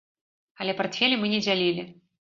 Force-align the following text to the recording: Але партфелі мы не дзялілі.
Але 0.63 0.75
партфелі 0.79 1.19
мы 1.25 1.31
не 1.35 1.39
дзялілі. 1.45 1.89